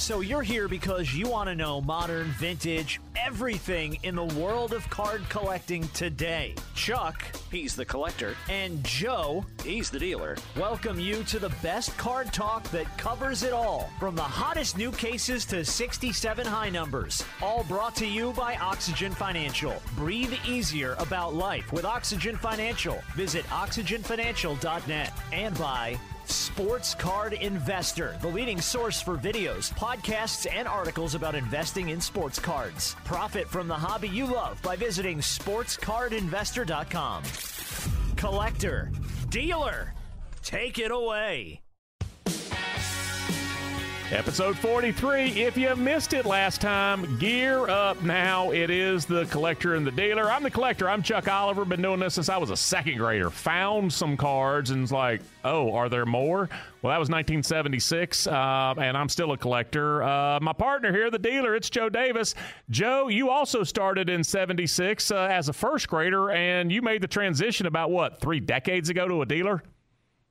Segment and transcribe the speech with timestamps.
[0.00, 4.88] So you're here because you want to know modern, vintage, everything in the world of
[4.88, 6.54] card collecting today.
[6.74, 12.32] Chuck, he's the collector, and Joe, he's the dealer, welcome you to the best card
[12.32, 17.22] talk that covers it all, from the hottest new cases to 67 high numbers.
[17.42, 19.74] All brought to you by Oxygen Financial.
[19.96, 22.98] Breathe easier about life with Oxygen Financial.
[23.16, 25.98] Visit oxygenfinancial.net and by
[26.30, 32.38] Sports Card Investor, the leading source for videos, podcasts, and articles about investing in sports
[32.38, 32.94] cards.
[33.04, 37.22] Profit from the hobby you love by visiting sportscardinvestor.com.
[38.16, 38.92] Collector,
[39.28, 39.94] dealer,
[40.42, 41.60] take it away.
[44.12, 45.40] Episode 43.
[45.40, 48.50] If you missed it last time, gear up now.
[48.50, 50.28] It is the collector and the dealer.
[50.28, 50.90] I'm the collector.
[50.90, 51.64] I'm Chuck Oliver.
[51.64, 53.30] Been doing this since I was a second grader.
[53.30, 56.48] Found some cards and was like, oh, are there more?
[56.82, 60.02] Well, that was 1976, uh, and I'm still a collector.
[60.02, 62.34] Uh, my partner here, the dealer, it's Joe Davis.
[62.68, 67.08] Joe, you also started in 76 uh, as a first grader, and you made the
[67.08, 69.62] transition about what, three decades ago to a dealer?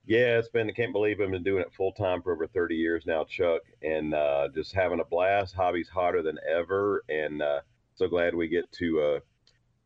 [0.10, 2.74] Yeah, it's been, I can't believe I've been doing it full time for over 30
[2.74, 5.54] years now, Chuck, and uh, just having a blast.
[5.54, 7.60] Hobby's hotter than ever, and uh,
[7.94, 9.20] so glad we get to uh,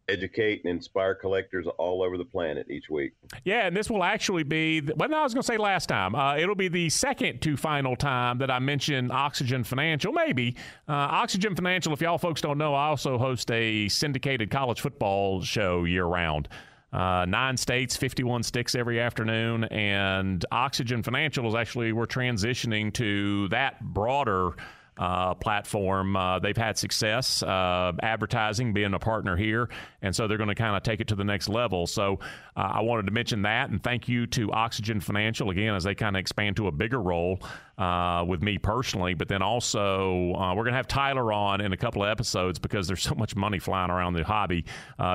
[0.08, 3.12] educate and inspire collectors all over the planet each week.
[3.44, 6.16] Yeah, and this will actually be, well, no, I was going to say last time.
[6.16, 10.56] Uh, it'll be the second to final time that I mention Oxygen Financial, maybe.
[10.88, 15.42] Uh, Oxygen Financial, if y'all folks don't know, I also host a syndicated college football
[15.42, 16.48] show year round.
[16.94, 23.48] Uh, nine states, 51 sticks every afternoon, and Oxygen Financial is actually we're transitioning to
[23.48, 24.52] that broader
[24.96, 26.16] uh, platform.
[26.16, 29.70] Uh, they've had success uh, advertising, being a partner here,
[30.04, 31.88] and so they're going to kind of take it to the next level.
[31.88, 32.20] So
[32.56, 35.96] uh, I wanted to mention that, and thank you to Oxygen Financial again as they
[35.96, 37.42] kind of expand to a bigger role
[37.78, 39.13] uh, with me personally.
[39.13, 42.59] But then also uh, we're going to have Tyler on in a couple of episodes
[42.59, 44.66] because there's so much money flying around the hobby,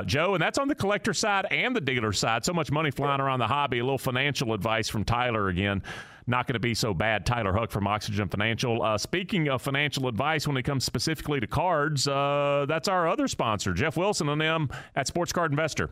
[0.07, 2.45] Joe, and that's on the collector side and the dealer side.
[2.45, 3.79] So much money flying around the hobby.
[3.79, 5.83] A little financial advice from Tyler again
[6.29, 7.25] not going to be so bad.
[7.25, 8.83] Tyler Huck from Oxygen Financial.
[8.83, 13.27] Uh, speaking of financial advice, when it comes specifically to cards, uh, that's our other
[13.27, 15.91] sponsor, Jeff Wilson and them at Sports Card Investor.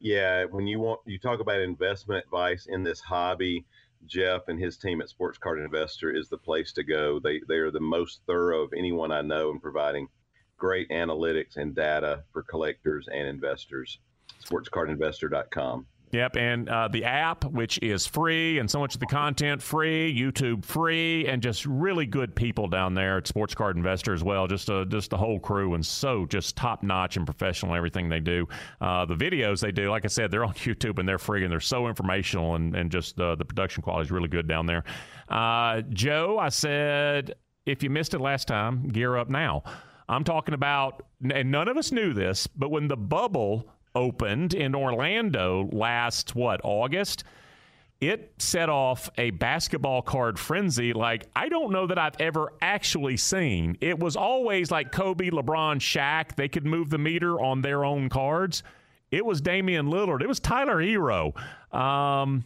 [0.00, 3.66] Yeah, when you want you talk about investment advice in this hobby,
[4.08, 7.20] Jeff and his team at Sports Card Investor is the place to go.
[7.20, 10.08] They they are the most thorough of anyone I know in providing
[10.56, 13.98] great analytics and data for collectors and investors.
[14.44, 15.86] SportsCardInvestor.com.
[16.10, 20.14] Yep, and uh, the app, which is free, and so much of the content free,
[20.18, 24.46] YouTube free, and just really good people down there at Sports Card Investor as well.
[24.46, 28.20] Just uh, just the whole crew, and so just top notch and professional everything they
[28.20, 28.48] do.
[28.80, 31.52] Uh, the videos they do, like I said, they're on YouTube and they're free, and
[31.52, 34.84] they're so informational, and and just uh, the production quality is really good down there.
[35.28, 37.34] Uh, Joe, I said
[37.66, 39.62] if you missed it last time, gear up now.
[40.08, 41.04] I'm talking about,
[41.34, 46.60] and none of us knew this, but when the bubble opened in Orlando last, what,
[46.62, 47.24] August?
[48.00, 53.16] It set off a basketball card frenzy like I don't know that I've ever actually
[53.16, 53.76] seen.
[53.80, 56.36] It was always like Kobe, LeBron, Shaq.
[56.36, 58.62] They could move the meter on their own cards.
[59.10, 60.22] It was Damian Lillard.
[60.22, 61.34] It was Tyler Herro.
[61.74, 62.44] Um,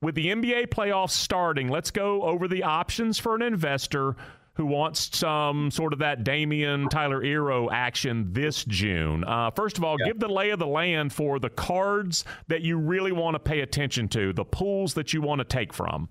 [0.00, 4.14] with the NBA playoffs starting, let's go over the options for an investor
[4.54, 9.24] who wants some sort of that Damian Tyler Herro action this June.
[9.24, 10.06] Uh, first of all, yeah.
[10.06, 13.60] give the lay of the land for the cards that you really want to pay
[13.60, 16.08] attention to, the pools that you want to take from.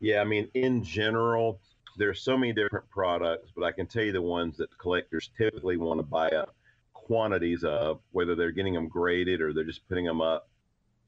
[0.00, 1.60] Yeah, I mean, in general,
[1.96, 5.76] there's so many different products, but I can tell you the ones that collectors typically
[5.76, 6.54] want to buy up
[6.92, 10.48] quantities of, whether they're getting them graded or they're just putting them up.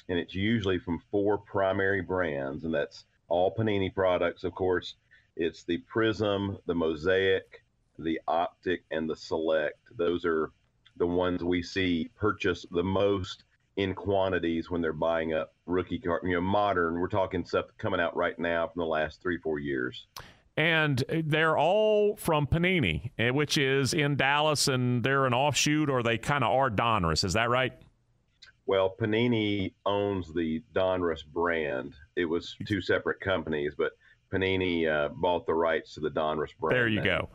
[0.08, 4.96] And it's usually from four primary brands, and that's all Panini products, of course,
[5.36, 7.64] it's the Prizm, the Mosaic,
[7.98, 9.78] the Optic, and the Select.
[9.96, 10.50] Those are
[10.96, 13.44] the ones we see purchase the most
[13.76, 16.22] in quantities when they're buying up rookie card.
[16.25, 17.00] You know, modern.
[17.00, 20.06] We're talking stuff coming out right now from the last three, four years.
[20.56, 26.04] And they're all from Panini, eh, which is in Dallas, and they're an offshoot, or
[26.04, 27.25] they kind of are Donruss.
[27.25, 27.72] Is that right?
[28.66, 31.94] Well, Panini owns the Donruss brand.
[32.14, 33.92] It was two separate companies, but
[34.34, 36.76] Panini uh, bought the rights to the Donruss brand.
[36.76, 37.28] There you go.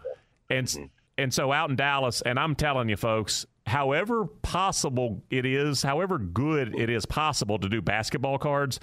[0.50, 0.86] And mm-hmm.
[1.18, 6.18] and so out in Dallas, and I'm telling you, folks, however possible it is, however
[6.18, 8.80] good it is possible to do basketball cards,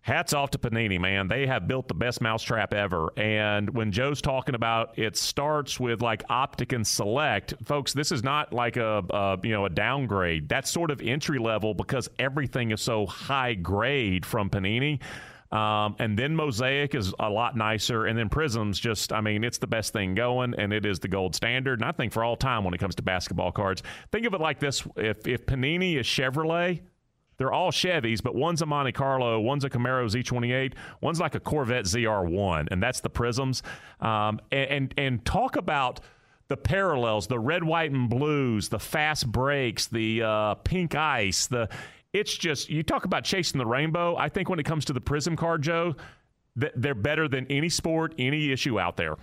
[0.00, 1.28] hats off to Panini, man.
[1.28, 3.12] They have built the best mousetrap ever.
[3.16, 8.22] And when Joe's talking about it starts with like Optic and Select, folks, this is
[8.22, 10.48] not like a, a you know a downgrade.
[10.48, 15.00] That's sort of entry level because everything is so high grade from Panini.
[15.50, 18.06] Um, and then Mosaic is a lot nicer.
[18.06, 21.08] And then Prizm's just, I mean, it's the best thing going, and it is the
[21.08, 21.80] gold standard.
[21.80, 24.40] And I think for all time when it comes to basketball cards, think of it
[24.40, 26.80] like this if, if Panini is Chevrolet,
[27.38, 31.40] they're all Chevys, but one's a Monte Carlo, one's a Camaro Z28, one's like a
[31.40, 33.62] Corvette ZR1, and that's the Prizms.
[34.00, 36.00] Um, and, and, and talk about
[36.48, 41.68] the parallels, the red, white, and blues, the fast breaks, the uh, pink ice, the
[42.12, 44.16] it's just you talk about chasing the rainbow.
[44.16, 45.94] I think when it comes to the Prizm card, Joe,
[46.56, 49.16] they're better than any sport, any issue out there.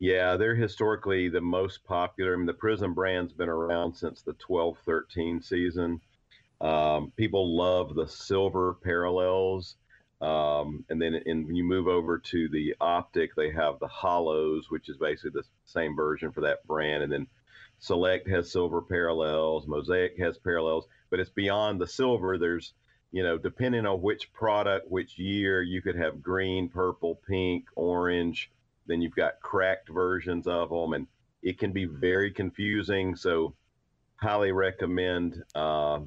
[0.00, 2.34] Yeah, they're historically the most popular.
[2.34, 6.00] I mean, the Prizm brand's been around since the 12 13 season.
[6.60, 9.76] Um, people love the silver parallels.
[10.20, 14.88] Um, and then when you move over to the optic, they have the hollows, which
[14.88, 17.02] is basically the same version for that brand.
[17.02, 17.26] And then
[17.78, 22.38] Select has silver parallels, Mosaic has parallels, but it's beyond the silver.
[22.38, 22.72] There's,
[23.12, 28.50] you know, depending on which product, which year, you could have green, purple, pink, orange.
[28.88, 31.06] Then you've got cracked versions of them, and
[31.40, 33.14] it can be very confusing.
[33.14, 33.54] So,
[34.16, 35.40] highly recommend.
[35.54, 36.00] Uh,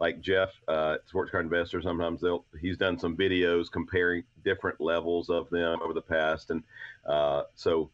[0.00, 5.30] like Jeff, uh, Sports Card Investor, sometimes they'll he's done some videos comparing different levels
[5.30, 6.64] of them over the past, and
[7.08, 7.88] uh, so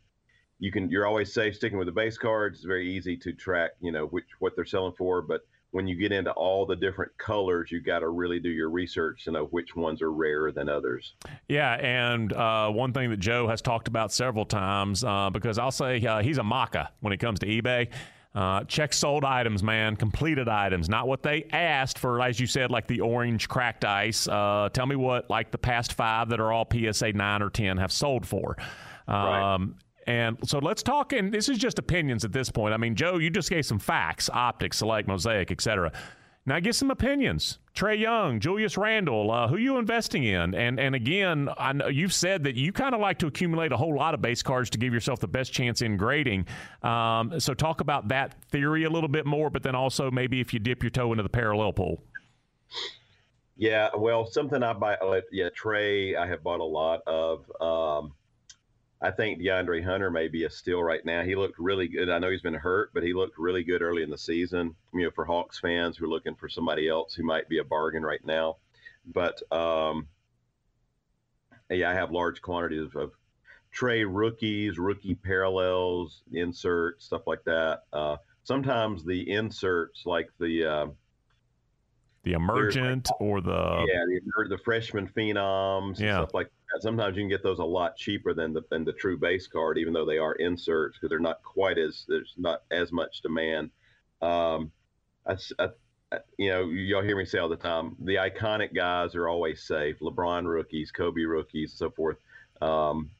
[0.58, 2.60] you can you're always safe sticking with the base cards.
[2.60, 5.42] It's very easy to track, you know, which what they're selling for, but
[5.76, 9.24] when you get into all the different colors, you got to really do your research
[9.24, 11.12] to know which ones are rarer than others.
[11.50, 15.70] Yeah, and uh, one thing that Joe has talked about several times, uh, because I'll
[15.70, 17.88] say uh, he's a maca when it comes to eBay.
[18.34, 19.96] Uh, check sold items, man.
[19.96, 22.22] Completed items, not what they asked for.
[22.22, 24.26] As you said, like the orange cracked ice.
[24.26, 27.76] Uh, tell me what, like the past five that are all PSA nine or ten,
[27.76, 28.56] have sold for.
[29.06, 29.58] Um, right.
[30.06, 31.12] And so let's talk.
[31.12, 32.74] And this is just opinions at this point.
[32.74, 35.92] I mean, Joe, you just gave some facts: optics, select, mosaic, etc.
[36.48, 37.58] Now get some opinions.
[37.74, 40.54] Trae Young, Julius Randle, uh, who you investing in?
[40.54, 43.76] And and again, I know you've said that you kind of like to accumulate a
[43.76, 46.46] whole lot of base cards to give yourself the best chance in grading.
[46.84, 50.54] Um, so talk about that theory a little bit more, but then also maybe if
[50.54, 52.02] you dip your toe into the parallel pool.
[53.56, 54.94] Yeah, well, something I buy.
[54.96, 57.50] Uh, yeah, Trae, I have bought a lot of.
[57.60, 58.12] Um,
[59.02, 61.22] I think DeAndre Hunter may be a steal right now.
[61.22, 62.08] He looked really good.
[62.08, 64.74] I know he's been hurt, but he looked really good early in the season.
[64.94, 67.64] You know, for Hawks fans who are looking for somebody else who might be a
[67.64, 68.56] bargain right now.
[69.12, 70.08] But um,
[71.68, 73.12] yeah, I have large quantities of,
[73.76, 77.82] Trae rookies, rookie parallels, inserts, stuff like that.
[77.92, 80.86] Uh, sometimes the inserts, like the uh,
[82.22, 86.16] the emergent or the yeah the, the freshman phenoms, yeah.
[86.16, 89.18] stuff like sometimes you can get those a lot cheaper than the than the true
[89.18, 92.92] base card, even though they are inserts because they're not quite as there's not as
[92.92, 93.70] much demand.
[94.22, 94.70] Um,
[95.26, 95.68] I, I,
[96.38, 99.98] you know, y'all hear me say all the time, the iconic guys are always safe.
[100.00, 102.16] LeBron rookies, Kobe rookies, and so forth.
[102.62, 103.10] Um,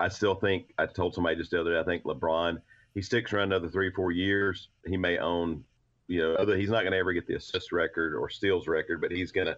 [0.00, 1.80] I still think I told somebody just the other day.
[1.80, 2.60] I think LeBron
[2.94, 4.68] he sticks around another three four years.
[4.86, 5.64] He may own,
[6.06, 9.00] you know, other he's not going to ever get the assist record or steals record,
[9.00, 9.56] but he's going to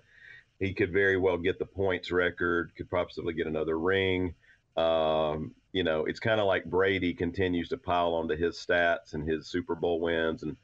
[0.59, 4.35] he could very well get the points record, could possibly get another ring.
[4.77, 9.29] Um, you know, it's kind of like Brady continues to pile onto his stats and
[9.29, 10.43] his Super Bowl wins.
[10.43, 10.57] And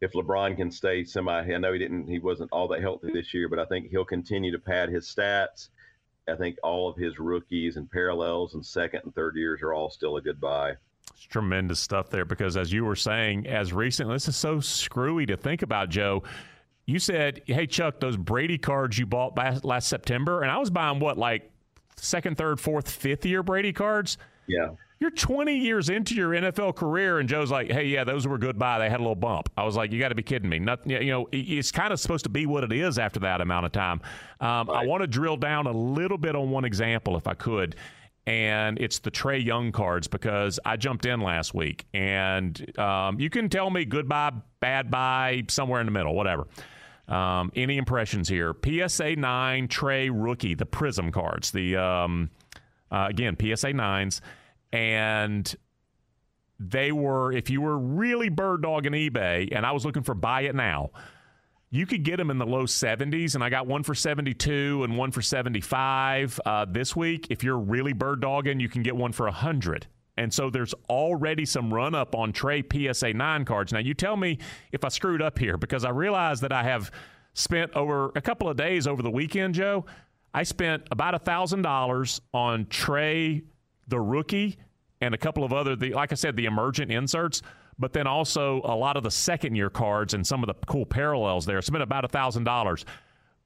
[0.00, 3.32] if LeBron can stay semi, I know he didn't, he wasn't all that healthy this
[3.32, 5.68] year, but I think he'll continue to pad his stats.
[6.28, 9.88] I think all of his rookies and parallels and second and third years are all
[9.90, 10.74] still a good buy.
[11.10, 15.24] It's tremendous stuff there because, as you were saying, as recently, this is so screwy
[15.26, 16.22] to think about, Joe
[16.88, 20.70] you said, "Hey Chuck, those Brady cards you bought last, last September," and I was
[20.70, 21.50] buying what like
[21.96, 24.16] second, third, fourth, fifth year Brady cards.
[24.46, 24.70] Yeah.
[24.98, 28.58] You're 20 years into your NFL career, and Joe's like, "Hey, yeah, those were good
[28.58, 28.78] buy.
[28.78, 30.90] They had a little bump." I was like, "You got to be kidding me!" Nothing,
[30.90, 33.72] you know, it's kind of supposed to be what it is after that amount of
[33.72, 34.00] time.
[34.40, 34.82] Um, right.
[34.82, 37.76] I want to drill down a little bit on one example, if I could,
[38.26, 43.28] and it's the Trae Young cards because I jumped in last week, and um, you
[43.28, 46.46] can tell me goodbye, bad buy, somewhere in the middle, whatever.
[47.08, 48.54] Um, any impressions here?
[48.64, 51.50] PSA 9 Trae Rookie, the Prizm cards.
[51.50, 52.30] The um,
[52.90, 54.20] uh, Again, PSA 9s.
[54.72, 55.54] And
[56.60, 60.42] they were, if you were really bird dogging eBay, and I was looking for buy
[60.42, 60.90] it now,
[61.70, 63.34] you could get them in the low 70s.
[63.34, 67.28] And I got one for 72 and one for 75 uh, this week.
[67.30, 69.86] If you're really bird dogging, you can get one for 100
[70.18, 73.72] and so there's already some run up on Trae PSA 9 cards.
[73.72, 74.38] Now, you tell me
[74.72, 76.90] if I screwed up here because I realize that I have
[77.34, 79.86] spent over a couple of days over the weekend, Joe.
[80.34, 83.44] I spent about a thousand dollars on Trae,
[83.86, 84.58] the rookie,
[85.00, 87.40] and a couple of other, the, like I said, the emergent inserts.
[87.78, 90.84] But then also a lot of the second year cards and some of the cool
[90.84, 91.62] parallels there.
[91.62, 92.84] Spent about a thousand dollars.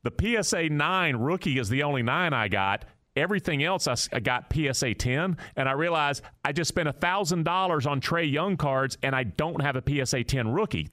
[0.05, 2.87] The PSA nine rookie is the only nine I got.
[3.14, 8.00] Everything else I, I got PSA 10, and I realized I just spent $1,000 on
[8.00, 10.88] Trae Young cards, and I don't have a PSA 10 rookie.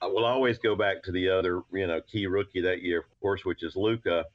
[0.00, 3.20] I will always go back to the other, you know, key rookie that year, of
[3.20, 4.26] course, which is Luka.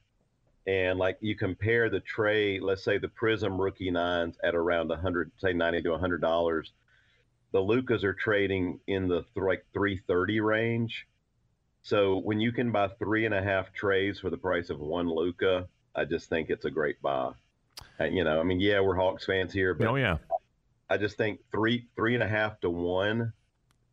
[0.66, 5.30] And like you compare the Trae, let's say the Prizm rookie nines at around 100,
[5.38, 6.72] say 90 to 100 dollars.
[7.52, 11.06] The Lukas are trading in the th- like 330 range.
[11.82, 15.08] So when you can buy three and a half Traes for the price of one
[15.08, 17.32] Luka, I just think it's a great buy.
[17.98, 20.18] And, you know, I mean, yeah, we're Hawks fans here, but oh yeah,
[20.88, 23.32] I just think three three and a half to one.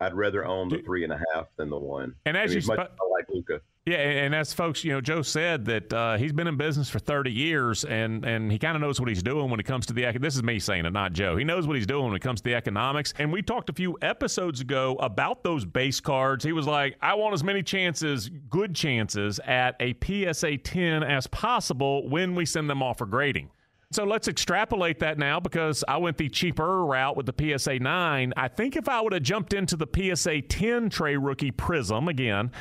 [0.00, 2.14] I'd rather own the three and a half than the one.
[2.24, 3.60] And as I mean, you as sp- as I like Luka.
[3.86, 6.98] Yeah, and as folks, you know, Joe said that uh, he's been in business for
[6.98, 9.94] 30 years, and and he kind of knows what he's doing when it comes to
[9.94, 10.16] the.
[10.20, 11.36] This is me saying it, not Joe.
[11.36, 13.14] He knows what he's doing when it comes to the economics.
[13.18, 16.44] And we talked a few episodes ago about those base cards.
[16.44, 21.26] He was like, "I want as many chances, good chances, at a PSA 10 as
[21.28, 23.50] possible when we send them off for grading."
[23.92, 28.32] So let's extrapolate that now because I went the cheaper route with the PSA 9.
[28.36, 32.52] I think if I would have jumped into the PSA 10 Trae rookie Prizm again,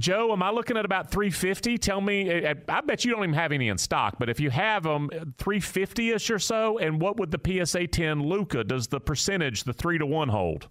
[0.00, 1.76] Joe, am I looking at about 350?
[1.76, 4.40] Tell me, eh, eh, I bet you don't even have any in stock, but if
[4.40, 6.78] you have them, eh, 350 ish or so.
[6.78, 10.68] And what would the PSA 10 Luka, does the percentage, the three to one hold?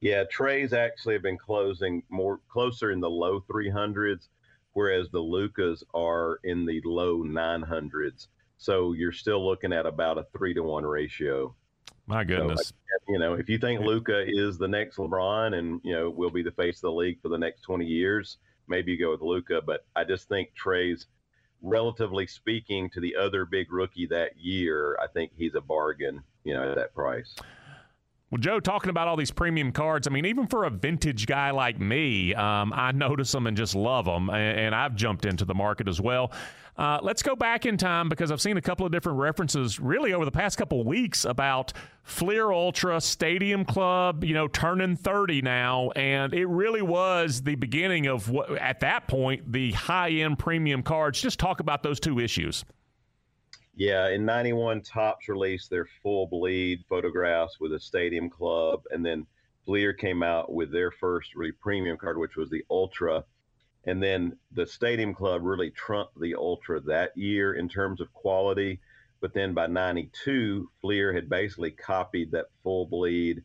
[0.00, 4.28] Yeah, Trae's actually have been closing more closer in the low 300s,
[4.72, 8.28] whereas the Lukas are in the low 900s.
[8.56, 11.54] So you're still looking at about a three to one ratio.
[12.08, 12.68] My goodness.
[12.68, 16.30] So, you know, if you think Luka is the next LeBron and, you know, will
[16.30, 19.20] be the face of the league for the next 20 years, maybe you go with
[19.20, 19.60] Luka.
[19.64, 21.06] But I just think Trae's,
[21.60, 26.54] relatively speaking to the other big rookie that year, I think he's a bargain, you
[26.54, 27.34] know, at that price.
[28.30, 31.50] Well, Joe, talking about all these premium cards, I mean, even for a vintage guy
[31.50, 35.46] like me, um, I notice them and just love them, and, and I've jumped into
[35.46, 36.30] the market as well.
[36.76, 40.12] Uh, let's go back in time because I've seen a couple of different references really
[40.12, 41.72] over the past couple of weeks about
[42.04, 45.90] Fleer Ultra Stadium Club, you know, turning 30 now.
[45.96, 50.82] And it really was the beginning of what, at that point, the high end premium
[50.82, 51.20] cards.
[51.20, 52.64] Just talk about those two issues.
[53.78, 58.82] Yeah, in 91, Topps released their full bleed photographs with a Stadium Club.
[58.90, 59.24] And then
[59.64, 63.24] Fleer came out with their first really premium card, which was the Ultra.
[63.84, 68.80] And then the Stadium Club really trumped the Ultra that year in terms of quality.
[69.20, 73.44] But then by 92, Fleer had basically copied that full bleed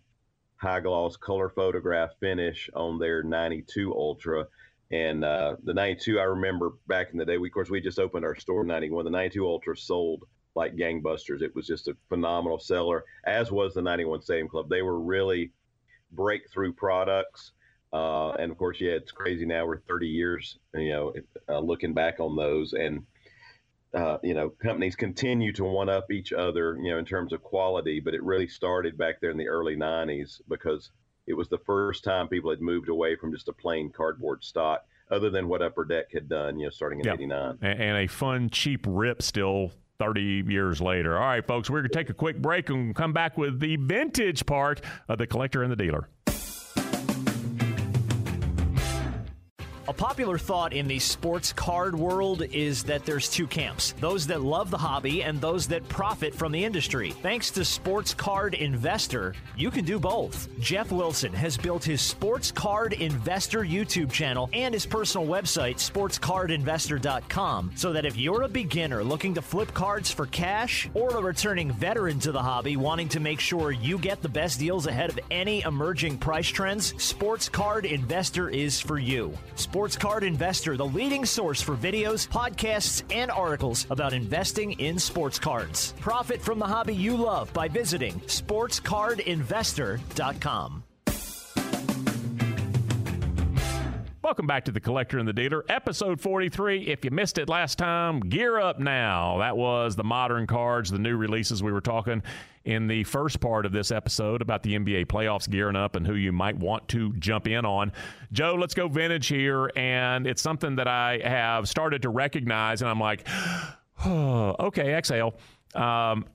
[0.56, 4.48] high gloss color photograph finish on their 92 Ultra.
[4.92, 8.00] And uh, the 92, I remember back in the day, we, of course, we just
[8.00, 9.06] opened our store in 91.
[9.06, 10.26] The 92 Ultra sold
[10.56, 11.42] like gangbusters.
[11.42, 14.70] It was just a phenomenal seller, as was the 91 Stadium Club.
[14.70, 15.52] They were really
[16.12, 17.52] breakthrough products.
[17.92, 19.66] Uh, and of course, yeah, it's crazy now.
[19.66, 21.14] We're 30 years, you know,
[21.50, 23.04] uh, looking back on those, and
[23.94, 27.44] uh, you know, companies continue to one up each other, you know, in terms of
[27.44, 28.00] quality.
[28.00, 30.90] But it really started back there in the early 90s because
[31.28, 34.86] it was the first time people had moved away from just a plain cardboard stock,
[35.12, 37.58] other than what Upper Deck had done, you know, starting in '89.
[37.62, 41.18] And, and a fun, cheap rip still 30 years later.
[41.18, 43.76] All right, folks, we're going to take a quick break and come back with the
[43.78, 46.10] vintage part of the collector and the dealer.
[49.86, 54.42] A popular thought in the sports card world is that there's two camps those that
[54.42, 57.12] love the hobby and those that profit from the industry.
[57.12, 60.48] Thanks to Sports Card Investor, you can do both.
[60.58, 67.72] Jeff Wilson has built his Sports Card Investor YouTube channel and his personal website, sportscardinvestor.com,
[67.76, 71.74] so that if you're a beginner looking to flip cards for cash or a returning
[71.74, 75.20] veteran to the hobby wanting to make sure you get the best deals ahead of
[75.30, 79.34] any emerging price trends, Sports Card Investor is for you.
[79.74, 85.40] Sports Card Investor, the leading source for videos, podcasts, and articles about investing in sports
[85.40, 85.96] cards.
[86.00, 90.84] Profit from the hobby you love by visiting sportscardinvestor.com.
[94.22, 96.90] Welcome back to the Collector and the Dealer, episode 43.
[96.90, 99.40] If you missed it last time, gear up now.
[99.40, 102.22] That was the modern cards, the new releases we were talking
[102.66, 106.16] in the first part of this episode about the NBA playoffs gearing up and who
[106.16, 107.92] you might want to jump in on.
[108.32, 109.72] Joe, let's go vintage here.
[109.76, 113.28] And it's something that I have started to recognize, and I'm like,
[114.06, 115.36] oh, okay, exhale.
[115.76, 116.26] Um,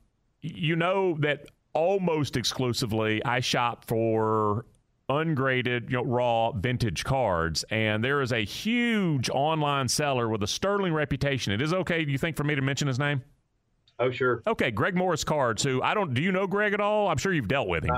[0.42, 4.66] you know that almost exclusively I shop for
[5.08, 7.64] ungraded, you know, raw vintage cards.
[7.70, 11.52] And there is a huge online seller with a sterling reputation.
[11.52, 13.22] It is okay, do you think, for me to mention his name?
[13.98, 14.42] Oh, sure.
[14.46, 15.62] Okay, Greg Morris Cards.
[15.62, 16.14] Who I don't.
[16.14, 17.08] Do you know Greg at all?
[17.08, 17.92] I'm sure you've dealt with him.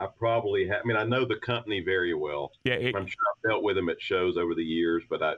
[0.00, 0.80] I, I probably have.
[0.84, 2.52] I mean, I know the company very well.
[2.64, 5.34] Yeah, it, I'm sure I've dealt with him at shows over the years, but I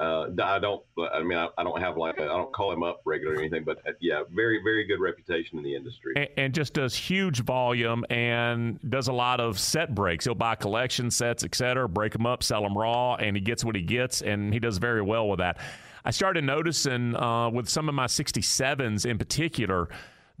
[0.00, 0.82] uh, I don't.
[1.12, 3.62] I mean, I, I don't have like I don't call him up regular or anything,
[3.64, 6.14] but uh, yeah, very very good reputation in the industry.
[6.16, 10.24] And, and, just does huge volume and does a lot of set breaks.
[10.24, 13.76] He'll buy collection sets, etc., break them up, sell them raw, and he gets what
[13.76, 15.58] he gets, and he does very well with that.
[16.04, 19.88] I started noticing uh, with some of my 67s in particular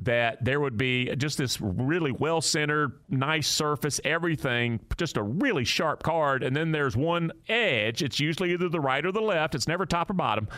[0.00, 5.64] that there would be just this really well centered, nice surface, everything, just a really
[5.64, 6.42] sharp card.
[6.42, 8.02] And then there's one edge.
[8.02, 10.48] It's usually either the right or the left, it's never top or bottom.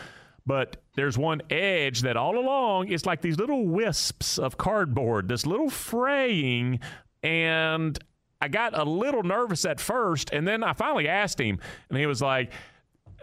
[0.45, 5.45] But there's one edge that all along is like these little wisps of cardboard, this
[5.45, 6.79] little fraying.
[7.21, 7.99] And
[8.41, 10.31] I got a little nervous at first.
[10.31, 11.59] And then I finally asked him,
[11.89, 12.51] and he was like,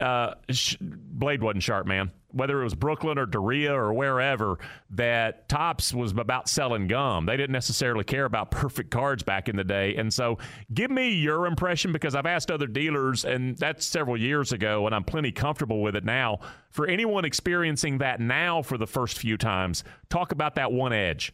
[0.05, 0.35] uh,
[0.81, 4.59] Blade wasn't sharp, man whether it was Brooklyn or Duryea or wherever,
[4.91, 7.27] that Topps was about selling gum.
[7.27, 9.95] They didn't necessarily care about perfect cards back in the day.
[9.95, 10.39] And so,
[10.73, 14.95] give me your impression because I've asked other dealers, and that's several years ago, and
[14.95, 16.41] I'm plenty comfortable with it now.
[16.71, 21.33] For anyone experiencing that now for the first few times, talk about that one edge.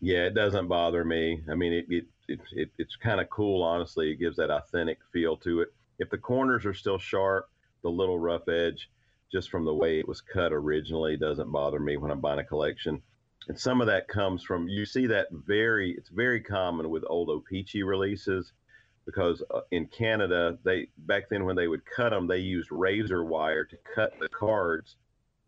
[0.00, 1.42] Yeah, it doesn't bother me.
[1.50, 4.12] I mean, it, it, it, it it's kind of cool, honestly.
[4.12, 5.68] It gives that authentic feel to it.
[6.00, 7.50] If the corners are still sharp,
[7.82, 8.90] the little rough edge,
[9.30, 12.44] just from the way it was cut originally doesn't bother me when I'm buying a
[12.44, 13.02] collection.
[13.48, 17.28] And some of that comes from you see that very it's very common with old
[17.28, 18.52] O-Pee-Chee releases
[19.04, 23.24] because uh, in Canada they back then when they would cut them they used razor
[23.24, 24.96] wire to cut the cards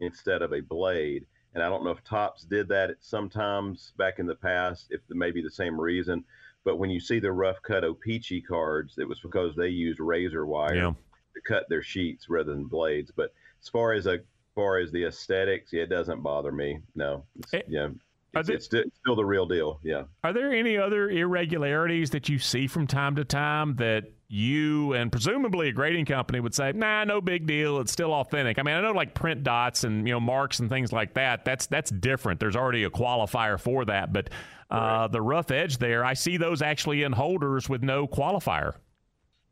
[0.00, 1.24] instead of a blade.
[1.54, 5.42] And I don't know if Topps did that sometimes back in the past, if maybe
[5.42, 6.24] the same reason.
[6.64, 10.46] But when you see the rough cut O-Pee-Chee cards, it was because they used razor
[10.46, 10.92] wire yeah.
[11.34, 13.10] to cut their sheets rather than blades.
[13.14, 16.78] But as far as a as far as the aesthetics, yeah, it doesn't bother me.
[16.94, 17.88] No, it's, it, yeah,
[18.34, 19.80] it's, there, it's, still the real deal.
[19.82, 20.04] Yeah.
[20.24, 25.12] Are there any other irregularities that you see from time to time that you and
[25.12, 27.80] presumably a grading company would say, "Nah, no big deal.
[27.80, 30.70] It's still authentic." I mean, I know like print dots and you know marks and
[30.70, 31.44] things like that.
[31.44, 32.40] That's that's different.
[32.40, 34.30] There's already a qualifier for that, but
[34.72, 38.74] uh, the rough edge there, I see those actually in holders with no qualifier.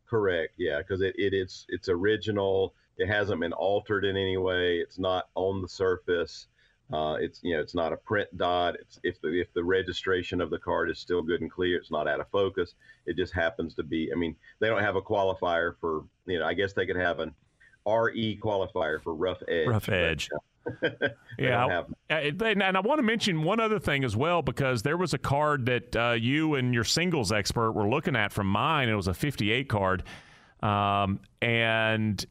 [0.08, 0.54] Correct.
[0.56, 4.78] Yeah, because it, it it's it's original it hasn't been altered in any way.
[4.78, 6.46] It's not on the surface.
[6.90, 8.76] Uh, it's you know it's not a print dot.
[8.80, 11.90] It's if the if the registration of the card is still good and clear, it's
[11.90, 12.74] not out of focus.
[13.04, 14.10] It just happens to be.
[14.12, 16.46] I mean, they don't have a qualifier for you know.
[16.46, 17.34] I guess they could have an
[17.86, 19.68] RE qualifier for rough edge.
[19.68, 20.30] Rough edge.
[20.32, 20.40] But,
[21.38, 25.18] yeah, and I want to mention one other thing as well because there was a
[25.18, 28.88] card that uh, you and your singles expert were looking at from mine.
[28.88, 30.02] It was a 58 card,
[30.62, 32.24] um, and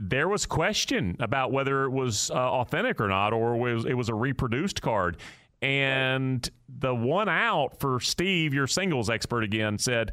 [0.00, 4.08] there was question about whether it was uh, authentic or not, or was it was
[4.08, 5.18] a reproduced card.
[5.62, 10.12] And the one out for Steve, your singles expert again, said,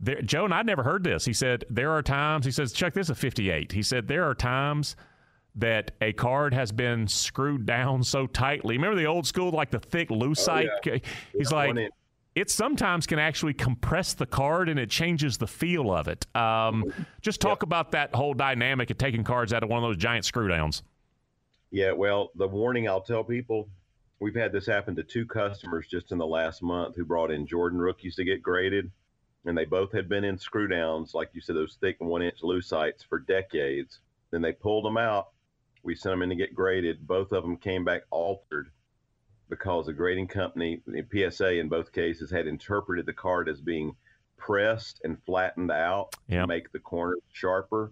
[0.00, 1.24] there, Joe and I'd never heard this.
[1.24, 3.72] He said, There are times, he says, Chuck, this is a 58.
[3.72, 4.96] He said, There are times
[5.58, 8.76] that a card has been screwed down so tightly.
[8.76, 10.68] Remember the old school, like the thick lucite?
[10.68, 10.98] Oh, yeah.
[11.36, 11.90] He's yeah, like,
[12.34, 16.26] it sometimes can actually compress the card and it changes the feel of it.
[16.36, 17.64] Um, just talk yep.
[17.64, 20.82] about that whole dynamic of taking cards out of one of those giant screw downs.
[21.70, 23.68] Yeah, well, the warning I'll tell people
[24.20, 27.46] we've had this happen to two customers just in the last month who brought in
[27.46, 28.90] Jordan rookies to get graded.
[29.44, 32.42] And they both had been in screw downs, like you said, those thick one inch
[32.42, 34.00] lucites for decades.
[34.30, 35.28] Then they pulled them out.
[35.88, 37.06] We sent them in to get graded.
[37.06, 38.70] Both of them came back altered
[39.48, 43.96] because the grading company, the PSA in both cases, had interpreted the card as being
[44.36, 46.42] pressed and flattened out yep.
[46.42, 47.90] to make the corners sharper.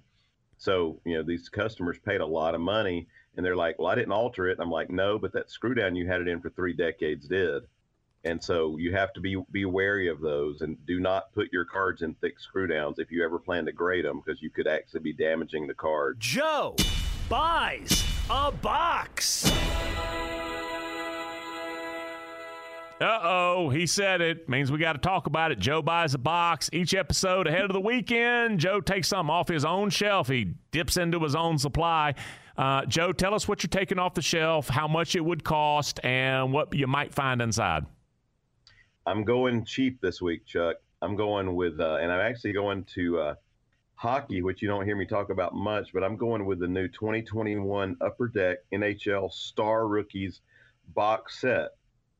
[0.58, 3.94] So, you know, these customers paid a lot of money and they're like, well, I
[3.94, 4.58] didn't alter it.
[4.58, 7.26] And I'm like, no, but that screw down you had it in for three decades
[7.26, 7.62] did.
[8.24, 11.64] And so you have to be be wary of those and do not put your
[11.64, 14.66] cards in thick screw downs if you ever plan to grade them because you could
[14.66, 16.20] actually be damaging the card.
[16.20, 16.76] Joe
[17.28, 19.50] buys a box.
[22.98, 24.48] Uh oh, he said it.
[24.48, 25.58] Means we got to talk about it.
[25.58, 26.70] Joe buys a box.
[26.72, 30.28] Each episode ahead of the weekend, Joe takes something off his own shelf.
[30.28, 32.14] He dips into his own supply.
[32.56, 36.00] Uh, Joe, tell us what you're taking off the shelf, how much it would cost,
[36.04, 37.84] and what you might find inside.
[39.04, 40.76] I'm going cheap this week, Chuck.
[41.02, 43.34] I'm going with, uh, and I'm actually going to uh,
[43.96, 46.88] hockey, which you don't hear me talk about much, but I'm going with the new
[46.88, 50.40] 2021 Upper Deck NHL Star Rookies
[50.94, 51.70] box set.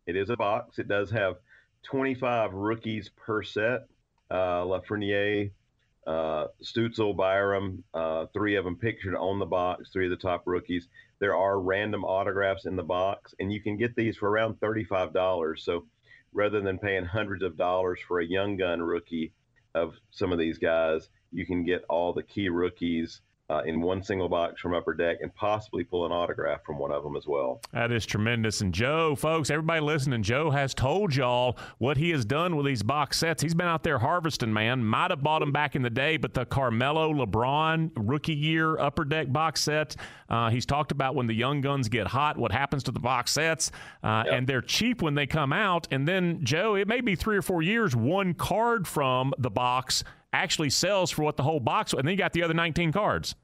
[0.06, 0.78] It is a box.
[0.78, 1.36] It does have
[1.84, 3.86] 25 rookies per set.
[4.30, 5.52] uh, Lafreniere,
[6.06, 10.42] uh, Stützle, Byram, uh, three of them pictured on the box, three of the top
[10.46, 10.88] rookies.
[11.18, 15.60] There are random autographs in the box, and you can get these for around $35.
[15.60, 15.86] So
[16.32, 19.32] rather than paying hundreds of dollars for a young gun rookie
[19.74, 24.02] of some of these guys, you can get all the key rookies uh, in one
[24.02, 27.26] single box from Upper Deck and possibly pull an autograph from one of them as
[27.26, 27.60] well.
[27.72, 28.60] That is tremendous.
[28.60, 32.82] And Joe, folks, everybody listening, Joe has told y'all what he has done with these
[32.82, 33.42] box sets.
[33.42, 34.84] He's been out there harvesting, man.
[34.84, 39.04] Might have bought them back in the day, but the Carmelo LeBron rookie year Upper
[39.04, 39.94] Deck box set,
[40.28, 43.30] uh, he's talked about when the young guns get hot, what happens to the box
[43.30, 43.70] sets.
[44.02, 44.34] Uh, yep.
[44.34, 45.86] And they're cheap when they come out.
[45.92, 50.02] And then, Joe, it may be three or four years, one card from the box
[50.32, 53.34] actually sells for what the whole box and then you got the other 19 cards.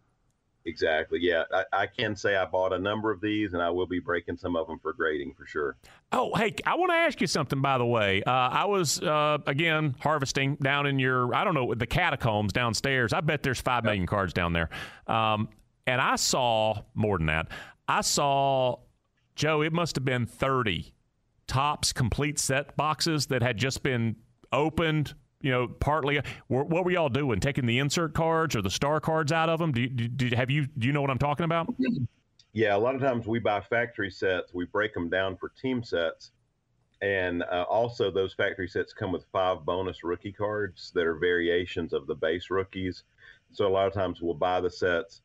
[0.64, 1.42] Exactly yeah.
[1.52, 4.36] I, I, can say i bought a number of these and i will be breaking
[4.36, 5.76] some of them for grading for sure.
[6.12, 8.22] Oh hey i want to ask you something by the way.
[8.22, 13.12] Uh, i was uh, again harvesting down in your i don't know the catacombs downstairs.
[13.12, 14.70] I bet there's five million cards down there.
[15.06, 15.48] Um,
[15.86, 17.48] and i saw more than that
[17.88, 18.76] i saw
[19.34, 20.92] joe it must have been 30
[21.46, 24.16] Topps complete set boxes that had just been
[24.52, 27.40] opened you know, partly what were y'all doing?
[27.40, 29.72] Taking the insert cards or the star cards out of them?
[29.72, 31.72] Do you, do have you do you know what I'm talking about?
[32.54, 34.54] Yeah, a lot of times we buy factory sets.
[34.54, 36.32] We break them down for team sets,
[37.00, 41.92] and uh, also those factory sets come with five bonus rookie cards that are variations
[41.92, 43.04] of the base rookies.
[43.52, 45.22] So a lot of times we'll buy the sets,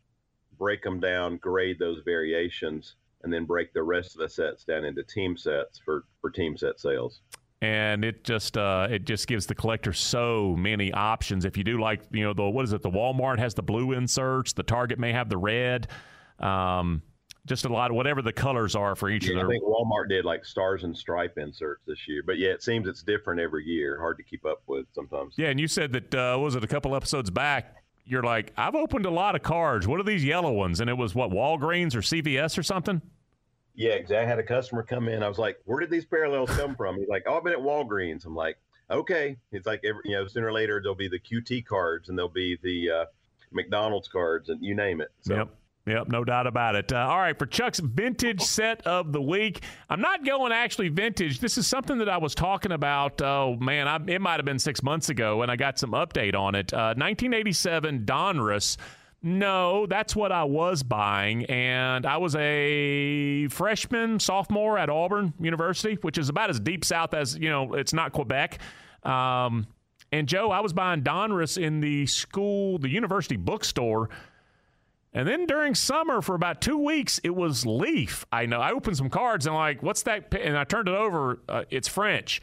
[0.58, 4.86] break them down, grade those variations, and then break the rest of the sets down
[4.86, 7.22] into team sets for for team set sales
[7.62, 11.46] and it just uh, it just gives the collector so many options.
[11.46, 12.82] If you do like you know the what is it?
[12.82, 14.54] The Walmart has the blue inserts.
[14.54, 15.88] The Target may have the red.
[16.40, 17.02] Um,
[17.48, 19.46] just a lot of whatever the colors are for each yeah, of their.
[19.48, 22.88] I think Walmart did like stars and stripe inserts this year, but yeah, it seems
[22.88, 23.98] it's different every year.
[24.00, 25.34] Hard to keep up with sometimes.
[25.38, 27.76] Yeah, and you said that uh, was it a couple episodes back?
[28.06, 29.88] You're like, I've opened a lot of cards.
[29.88, 30.80] What are these yellow ones?
[30.80, 33.02] And it was what Walgreens or CVS or something.
[33.78, 34.18] Yeah, exactly.
[34.18, 35.22] I had a customer come in.
[35.22, 37.60] I was like, "Where did these parallels come from?" He's like, "Oh, I've been at
[37.60, 38.58] Walgreens." I'm like,
[38.90, 42.18] "Okay." It's like every, you know, sooner or later there'll be the QT cards and
[42.18, 43.06] there'll be the uh,
[43.52, 45.10] McDonald's cards and you name it.
[45.22, 45.36] So.
[45.36, 45.50] Yep.
[45.86, 46.92] Yep, no doubt about it.
[46.92, 51.40] Uh, all right, for Chuck's vintage set of the week, I'm not going actually vintage.
[51.40, 53.22] This is something that I was talking about.
[53.22, 56.36] Oh man, I, it might have been six months ago, and I got some update
[56.36, 56.74] on it.
[56.74, 58.76] Uh, 1987 Donruss
[59.24, 61.46] no, that's what I was buying.
[61.46, 67.14] And I was a freshman, sophomore at Auburn University, which is about as deep south
[67.14, 68.60] as, you know, it's not Quebec.
[69.04, 69.68] Um,
[70.12, 74.10] and Joe, I was buying Donruss in the school, the university bookstore.
[75.14, 78.24] And then during summer, for about two weeks, it was Leaf.
[78.32, 78.62] I know.
[78.62, 80.34] I opened some cards and like, what's that?
[80.40, 81.40] And I turned it over.
[81.50, 82.40] Uh, it's French.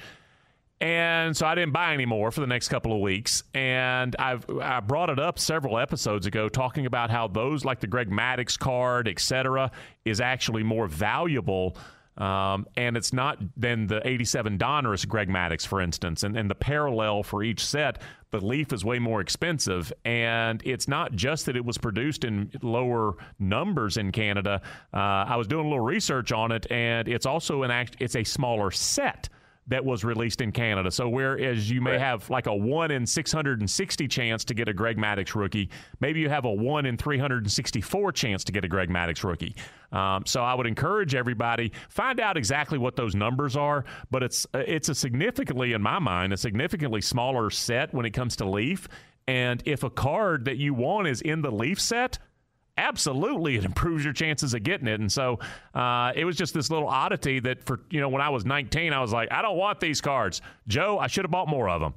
[0.85, 3.43] And so I didn't buy any more for the next couple of weeks.
[3.55, 7.87] And I've I brought it up several episodes ago, talking about how those, like the
[7.87, 9.71] Greg Maddux card, etc.,
[10.05, 11.79] is actually more valuable.
[12.19, 16.23] Um, and it's not than the 87 Donruss Greg Maddux, for instance.
[16.23, 19.91] And, and the parallel for each set, the Leaf is way more expensive.
[20.05, 24.61] And it's not just that it was produced in lower numbers in Canada.
[24.93, 28.17] Uh, I was doing a little research on it, and it's also an act, it's
[28.17, 29.31] a smaller set
[29.67, 30.91] that was released in Canada.
[30.91, 32.01] So whereas you may right.
[32.01, 36.29] have like a one in 660 chance to get a Greg Maddux rookie, maybe you
[36.29, 39.57] have a one in 364 chance to get a Greg Maddux rookie.
[39.93, 43.85] Um, so I would encourage everybody find out exactly what those numbers are.
[44.11, 48.37] But it's it's a significantly, in my mind, a significantly smaller set when it comes
[48.37, 48.89] to Leaf.
[49.27, 52.19] And if a card that you want is in the Leaf set,
[52.77, 55.01] absolutely it improves your chances of getting it.
[55.01, 55.39] And so
[55.75, 58.93] uh, it was just this little oddity that for you know when I was 19,
[58.93, 60.99] I was like, I don't want these cards, Joe.
[60.99, 61.95] I should have bought more of them.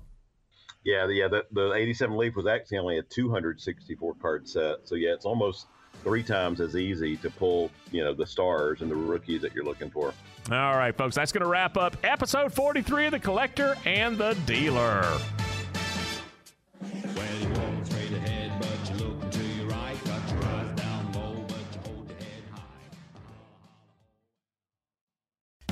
[0.83, 1.27] Yeah, yeah.
[1.27, 5.67] The, the 87 Leaf was actually only a 264 card set, so yeah, it's almost
[6.03, 9.65] three times as easy to pull you know the stars and the rookies that you're
[9.65, 10.13] looking for.
[10.49, 14.33] All right, folks, that's going to wrap up episode 43 of the Collector and the
[14.45, 15.19] Dealer.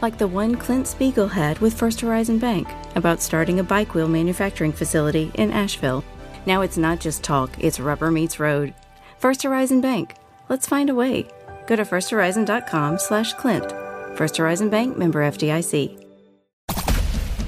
[0.00, 4.08] like the one Clint Spiegel had with First Horizon Bank about starting a bike wheel
[4.08, 6.04] manufacturing facility in Asheville.
[6.46, 8.74] Now it's not just talk, it's rubber meets road.
[9.18, 10.14] First Horizon Bank.
[10.48, 11.28] Let's find a way.
[11.66, 13.70] Go to firsthorizon.com slash Clint.
[14.16, 16.04] First Horizon Bank member FDIC.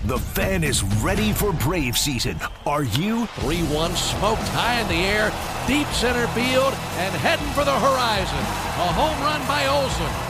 [0.07, 2.37] The fan is ready for Brave season.
[2.67, 3.27] Are you?
[3.27, 5.31] 3 1 smoked high in the air,
[5.67, 8.39] deep center field, and heading for the horizon.
[8.39, 10.30] A home run by Olson.